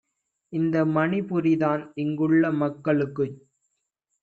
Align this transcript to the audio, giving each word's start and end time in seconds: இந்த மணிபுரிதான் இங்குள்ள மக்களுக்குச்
இந்த 0.53 0.85
மணிபுரிதான் 0.93 1.83
இங்குள்ள 1.95 2.51
மக்களுக்குச் 2.59 3.39